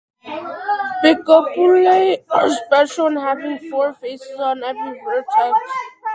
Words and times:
Bicupolae 1.03 2.23
are 2.31 2.49
special 2.49 3.05
in 3.05 3.17
having 3.17 3.69
four 3.69 3.93
faces 3.93 4.35
on 4.39 4.63
every 4.63 4.99
vertex. 5.05 5.59